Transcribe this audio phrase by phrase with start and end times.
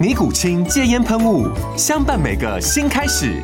[0.00, 3.42] 尼古清戒烟喷雾，相伴每个新开始。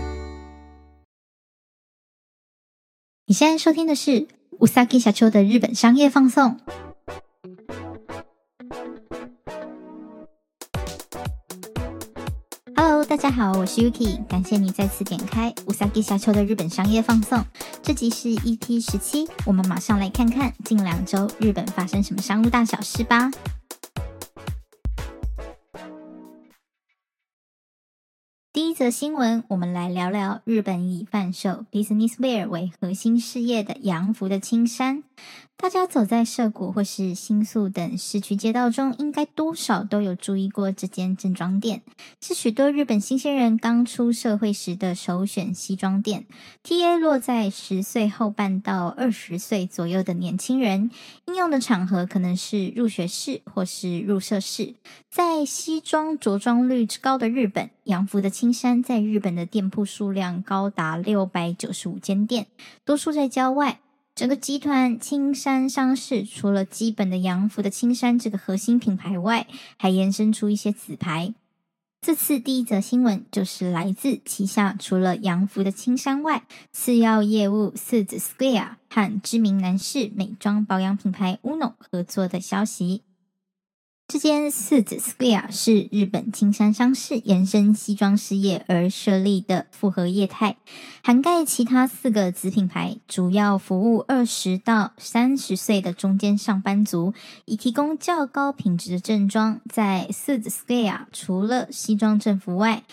[3.26, 4.26] 你现在收听的是
[4.58, 6.58] うさぎ社长的日本商业放送。
[12.74, 17.44] Hello，大家好，我是 Yuki，感谢你再次点开うさぎ社长的日本商业放送。
[17.82, 23.30] 这集是 EP 十七，我们马上来看看近两周日本发生什么商务大小事吧。
[28.57, 35.01] 第一则新闻，我们来聊聊日本以贩售 business wear 为核心事业的洋服的青山。
[35.59, 41.81] 大家走在涩谷或是新宿等市区街道中，应该多少都有注意过这间正装店，
[42.21, 46.27] 是许多日本新鲜人刚出社会时的首选西装店。
[46.63, 50.91] TA 落在十岁后半到二十岁左右的年轻人，
[51.25, 54.75] 应用的场合可能是入学式或是入社式。
[55.09, 62.47] 在西装着装率之高的日本，洋服的青山在日本的店铺数量高达六百九十五间店，
[62.83, 63.79] 多数在郊外。
[64.15, 69.45] 整个集团青山商事除了基本的洋服的青山这个核心品牌外，
[69.77, 71.35] 还延伸出一些子牌。
[72.01, 83.03] 这次第一则新闻就是来自旗下除了洋服的青山外，次要业务四子 Square 和知名男士美妆保养品牌 Uno 合作的消息。
[84.09, 90.55] 这间四子 Square 是日本青山商事延伸西装事业而设立的复合业态，
[91.03, 97.13] 涵盖其他四个子品牌，主要服务二十到三十岁的中间上班族，
[97.43, 99.59] 以提供较高品质的正装。
[99.67, 102.83] 在四子 Square 除了西装正服外，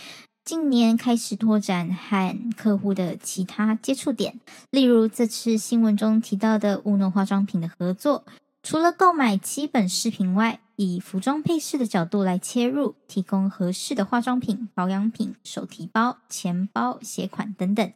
[0.44, 8.24] 近年开始拓展和客户的其他接触点，例如这次新闻中提到的 Uno 化妆品的合作。
[8.64, 17.92] 除了购买基本饰品外，以服装配饰的角度来切入，提供合适的化妆品、保养品、手提包、钱包、鞋款等等，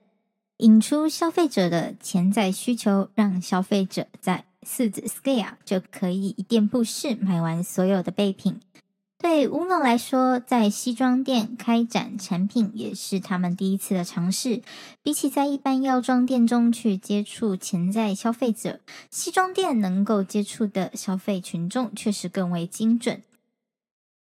[0.59, 8.61] 引出消费者的潜在需求，让消费者在四子 scale 就可以一店铺式买完所有的备品。
[9.21, 14.63] 对 Uno 来说，在西装店开展产品也是他们第一次的尝试。
[15.03, 18.79] 比起在一般药妆店中去接触潜在消费者，
[19.11, 23.23] 西装店能够接触的消费群众确实更为精准。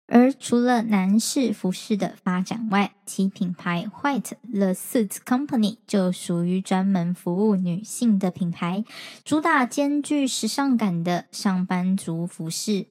[0.07, 8.83] 而除了男士服饰的发展外，其品牌 White The Suits Company 就属于专门服务女性的品牌，
[9.23, 12.87] 主打兼具时尚感的上班族服饰。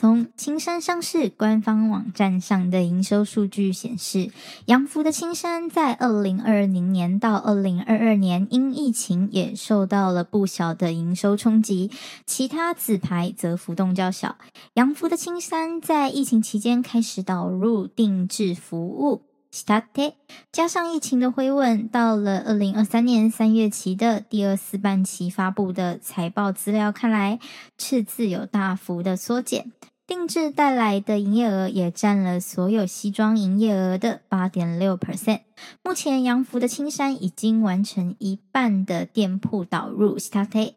[0.00, 4.30] 从青山上市官方网站上的营收数据显示，
[4.66, 11.90] 洋服的青山在二零二零年到二零二二年因疫情也受到了不小的营收冲击，
[12.24, 14.36] 其他子牌则浮动较小。
[14.74, 19.22] 洋服的青山在疫情期间开始导入定制服务。
[19.50, 20.14] S t a t e
[20.52, 27.38] 加上疫情的回稳，到了二零二三年三月期的第二四半期发布的财报资料看来，
[27.78, 29.72] 赤字有大幅的缩减，
[30.06, 35.40] 定制带来的营业额也占了所有西装营业额的八点六 percent。
[35.82, 40.74] 目前洋服的青山已经完成一半的店铺导入 s t a t e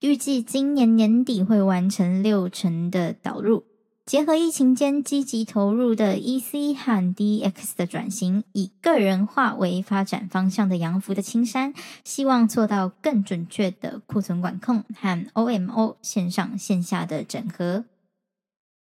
[0.00, 3.64] 预计今年年底会完成六成的导入。
[4.10, 11.72] 结合疫情间积极投入的 EC 和 DX 的转型，以个人化为发展方向的洋服的青山，
[12.02, 17.84] 希望做到更准确的库存管控和 OMO 线上线下的整合。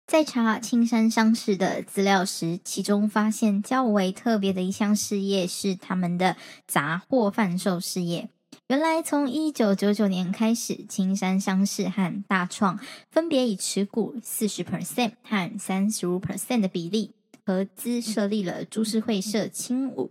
[0.06, 6.36] 在查青山商事的资料时，其中发现较为特别的一项事业是他们的
[6.66, 8.28] 杂货贩售事业。
[8.68, 17.12] 原来，从一九九九年开始，青山商事和大创分别以持股四十 percent 和三十五 percent 的比例
[17.44, 20.10] 合资设立了株式会社青武。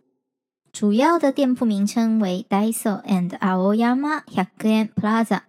[0.71, 5.41] 主要的店铺名称为 Daiso and Aoyama Hyakuen Plaza。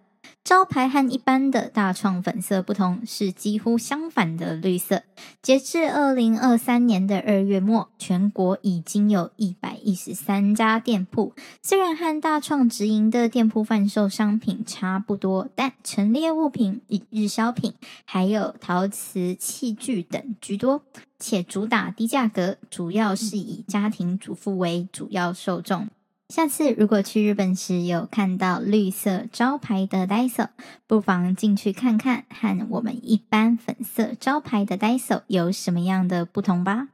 [0.47, 5.03] 招牌和一般的大创粉色不同，是几乎相反的绿色。
[5.41, 11.33] 截至二零二三年的二月末，全国已经有一百一十三家店铺。
[11.61, 17.73] 虽然和大创直营的店铺贩售商品差不多，但陈列物品以日销品，
[18.05, 20.81] 还有陶瓷器具等居多，
[21.19, 25.89] 且主打低价格，主要是以家庭主妇为主要受众。
[26.29, 30.49] 下次如果去日本时有看到绿色招牌的 Daiso，
[30.85, 36.89] 不妨进去看看，和我们一般粉色招牌的 Daiso 有什么样的不同吧。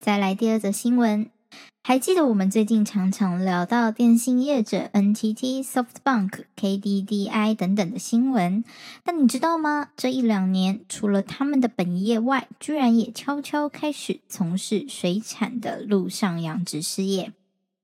[0.00, 1.28] 再来第二则新闻，
[1.84, 8.64] 还记得我们最近常常聊到电信业者 NTT、SoftBank、KDDI 等等的新闻，
[9.04, 9.90] 但你知道吗？
[9.96, 17.34] 这一两年，除了他们的本业外，居然也悄悄开始从事水产的陆上养殖事业。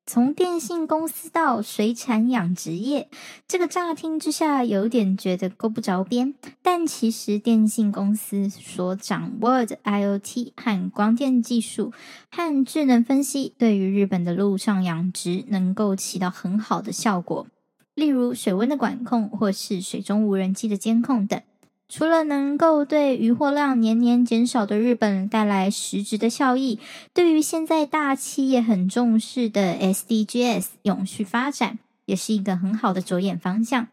[0.08, 3.10] 从电信公司到水产养殖业，
[3.46, 6.32] 这个乍听之下有点觉得够不着边。
[6.62, 11.92] 但其实电信公司所掌握的 IoT 和光电技术
[12.30, 17.46] 和智能分析，对于日本的陆上养殖能够起到很好的效果，
[17.94, 21.38] 例如水温的管控或是水中无人机的监控等。
[21.88, 26.78] 除了能够对渔获量年年减少的日本带来实质的效益，
[27.14, 33.88] 对于现在大企业很重视的 SDGs 永续发展，也是一个很好的着眼方向。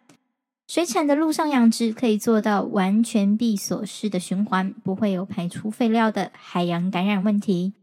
[0.67, 7.73] 水产的陆上养殖可以做到完全闭锁式的循环，不会有排出废料的海洋感染问题。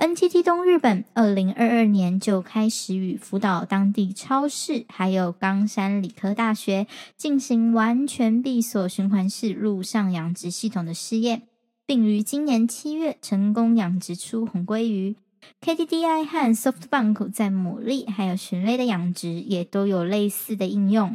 [0.00, 6.86] NTT 东日本二零二二年就开始与福岛当地超市，还有冈山理科大学
[7.18, 11.42] 进行完全闭锁循环式陆上养殖系统的试验，
[11.84, 15.16] 并于今年七月成功养殖出红鲑鱼。
[15.60, 21.14] KDDI 和 SoftBank 在牡蛎还有鲟类的养殖也都有类似的应用。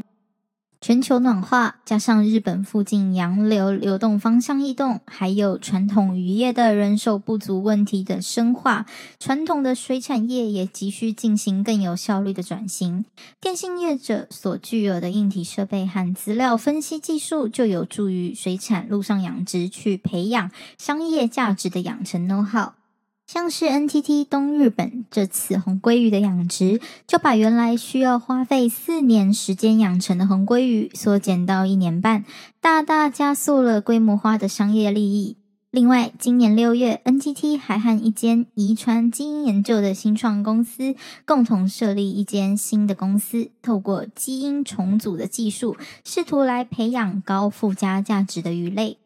[0.86, 8.86] 全球暖化加上日本附近洋流流动方向异动，还有传统渔业的人手不足问题的深化，
[9.20, 13.04] 传统的水产业也急需进行更有效率的转型。
[13.42, 22.74] 电信业者所具有的硬体设备和资料分析技术，就有助于水产陆上养殖去培养商业价值的养成 know-how。
[23.28, 32.24] 像是 NTT 东日本这次红鲑鱼的养殖，就把原来需要花费四年时间养成的红鲑鱼缩减到一年半，
[32.62, 35.38] 大大加速了规模化的商业利益。
[35.72, 40.96] 另外，今年六月，NTT 还和一间遗传基因研究的新创公司
[41.26, 45.76] 共同设立一间新的公司，透过基因重组的技术，
[46.06, 49.00] 试图来培养高附加价值的鱼类。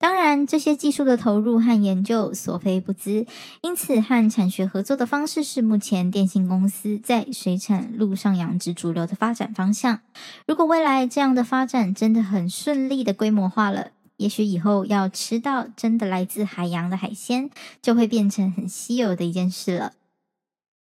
[0.00, 3.26] 当然，这些技术的投入和研究所费不貲，
[3.60, 10.00] 因此和产学合作的方式是目前电信公司在水产陆上养殖主流的发展方向。
[10.46, 17.50] 如果未来这样的发展真的很顺利的规模化了，也许以后要吃到真的来自海洋的海鲜，
[17.82, 19.92] 就会变成很稀有的一件事了。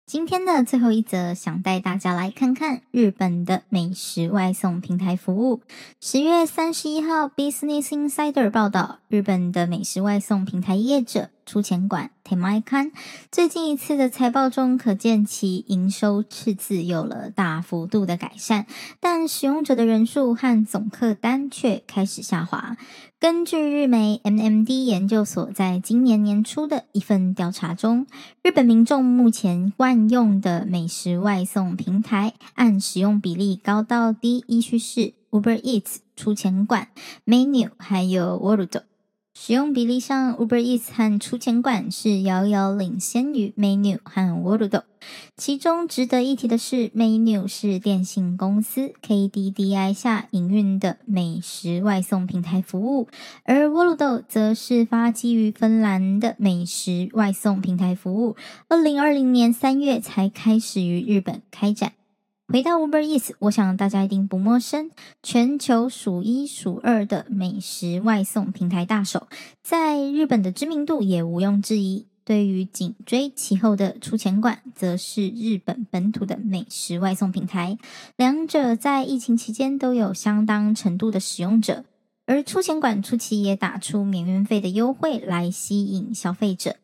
[0.09, 5.61] 今天的最后一则，想带大家来看看日本的美食外送平台服务。
[6.01, 11.29] 十月三十一号，Business Insider 报道，日本的美食外送平台业者。
[11.49, 12.91] 出钱馆 Temaekan
[13.31, 18.67] 最近一次的财报中，可见其营收赤字有了大幅度的改善，
[18.99, 22.77] 但使用者的人数和总客单却开始下滑。
[23.19, 28.05] 根据日媒 MMD 研究所在今年年初的一份调查中，
[28.43, 36.89] 日本民众目前惯用的美食外送平台，按使用比例高到低，依序是 Uber Eats 出钱馆
[37.25, 38.83] Menu 还有 w o r d o。
[39.41, 44.81] 使用比例上，Uber Eats 和出前馆是遥遥领先于 Menu 和 Wort。
[45.37, 53.07] 其中值得一提的是，Menu 是电信公司 KDDI 下营运的美食外送平台服务，
[53.45, 58.35] 而 Wort 则是发基于芬兰的美食外送平台服务。
[58.67, 61.93] 二零二零年三月才开始于日本开展。
[62.51, 64.89] 回到 Uber Eats，我想大家一定不陌生，
[65.21, 69.27] 全球数一数二的美食外送平台大手，
[69.61, 72.07] 在日本的知名度也毋庸置疑。
[72.25, 77.77] 对于紧追其后的出前馆，则是日本本土的美食外送平台，
[78.17, 81.85] 两者在疫情期间都有相当程度的使用者，
[82.25, 86.77] 而出前馆初期也打出免运费的优惠来吸引消费者，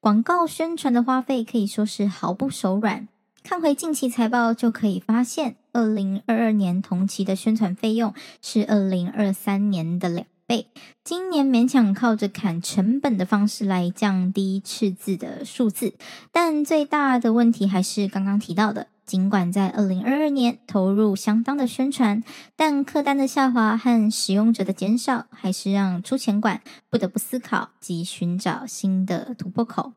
[0.00, 3.08] 广告宣传的花费可以说是毫不手软。
[3.42, 10.66] 看回近期财报就可以发现，二零二二年同期的宣传费用是二零二三年的两倍。
[11.02, 15.94] 今年勉强靠着砍成本的方式来降低赤字的数字，
[16.30, 18.88] 但最大的问题还是刚刚提到的。
[19.06, 22.22] 尽管在二零二二年投入相当的宣传，
[22.54, 29.94] 但客单的下滑和使用者的减少，还是让出钱馆不得不思考及寻找新的突破口。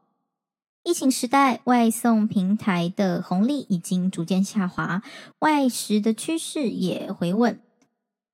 [0.83, 5.03] 疫情时代，外送平台的红利已经逐渐下滑，
[5.37, 7.59] 外食的趋势也回稳。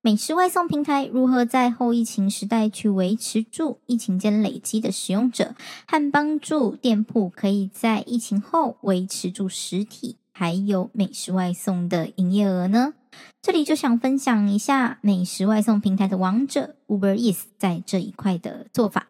[0.00, 5.54] 美食外送平台如何在后疫情时代去维持住疫情间累积的使用者，
[5.86, 10.16] 和帮助店铺可以在疫情后维持住实体？
[10.32, 12.94] 还有美食外送的营业额呢？
[13.42, 19.08] 这里就想分享一下美食外送平台的王者 Uber Eats 在这一块的做法。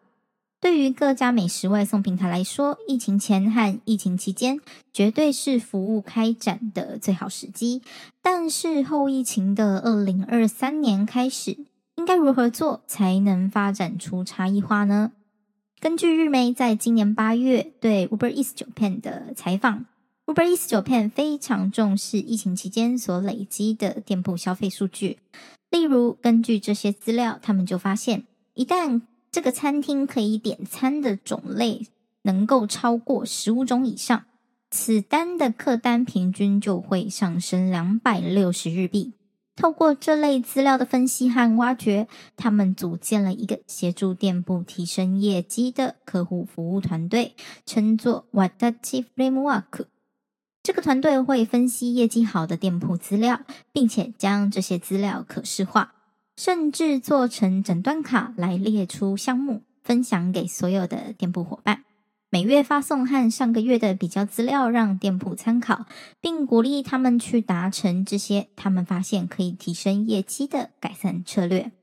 [0.61, 4.59] 对于各家美食外送平台来说，疫情前和疫情期间
[4.91, 7.81] 绝对是服务开展的最好时机。
[8.21, 11.57] 但是后疫情的二零二三年开始，
[11.95, 15.13] 应该如何做才能发展出差异化呢？
[15.79, 19.85] 根据日媒在今年八月对 Uber Eats Japan 的采访。
[20.25, 25.19] Uber Eats Japan 非常重视疫情期间所累积的店铺消费数据。
[25.71, 31.87] 例如，根据这些资料，他们就发现，一旦这个餐厅可以点餐的种类
[32.23, 34.25] 能够超过十五种以上，
[34.71, 39.13] 此单的客单平均就会上升两百六十日币。
[39.55, 42.07] 透过这类资料的分析和挖掘，
[42.37, 49.85] 他们组建了一个协助店铺提升业绩的客户服务团队，称作 Watachi Framework。
[50.63, 53.41] 这个团队会分析业绩好的店铺资料，
[53.73, 55.93] 并且将这些资料可视化，
[56.39, 61.83] 甚至做成诊断卡来列出项目，分享给所有的店铺伙伴。
[62.29, 65.85] 每月发送和上个月的比较资料，让店铺参考，
[66.21, 71.73] 并鼓励他们去达成这些他们发现可以提升业绩的改善策略。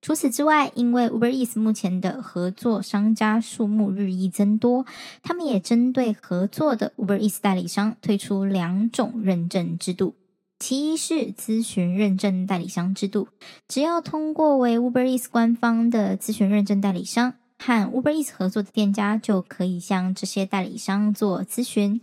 [0.00, 4.86] 除此之外，因为 Uber Eats 目前的合作商家数目日益增多，
[5.22, 10.14] 他们也针对合作的 Uber Eats 代理商推出两种认证制度。
[10.58, 13.28] 其一是咨询认证代理商制度，
[13.68, 22.00] 只要通过为 Uber Eats 官方的咨询认证代理商和 Uber Eats 合作的店家，就可以向这些代理商做咨询，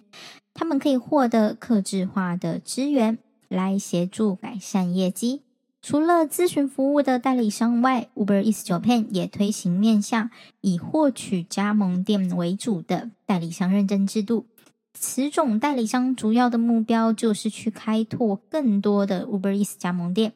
[0.53, 3.17] 他们可以获得客制化的资源
[3.50, 5.41] 来协助改善业绩。
[5.81, 10.31] 除了咨询服务的代理商外，Uber Eats Japan 也推行面向
[10.62, 14.47] 以获取加盟店为主的代理商认证制度。
[14.97, 20.33] 此种代理商主要的目标就是去开拓更多的 Uber Eats 加盟店。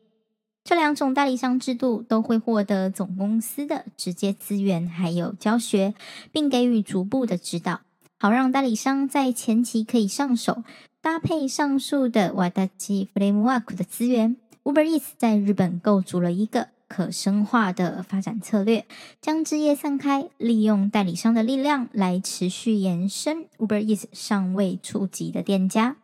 [0.63, 5.95] 这两种代理商制度都会获得总公司的直接资源，还有教学，
[6.31, 7.81] 并给予逐步的指导，
[8.19, 10.63] 好让代理商在前期可以上手，
[11.01, 14.35] 搭配上述的 Watachi Framework 的资源。
[14.63, 18.86] Uber Eats 在日本构筑了一个可深化的发展策略，
[19.22, 25.96] 将枝叶散开，利用代理商的力量来持续延伸 Uber Eats 尚未触及的店家。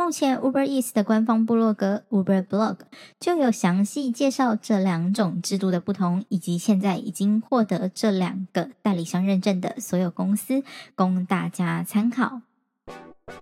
[0.00, 2.76] 目前，Uber Eats 的官方部落格 Uber Blog
[3.18, 10.62] 就有详细介绍这两种制度的不同，以及现在已经获得这两个代理商认证的所有公司，
[10.94, 12.42] 供大家参考。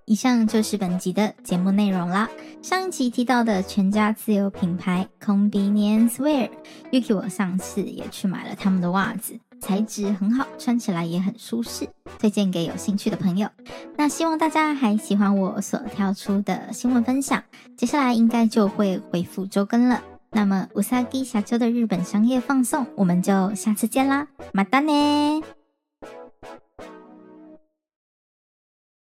[0.05, 2.29] 以上就是本集的节目内容啦。
[2.61, 11.87] 上一集提到的全家自有品牌 Convenience Wear，Yuki 我上次也去买了他们的袜子，材质很好，穿起来也很舒适，
[12.19, 13.49] 推荐给有兴趣的朋友。
[13.97, 17.43] 那希望大家还喜欢我所挑出的新闻分享，
[17.75, 20.01] 接下来应该就会恢复周更了。
[20.33, 25.43] 那么うさぎ社长的日本商业放送，我们就下次见啦，またね。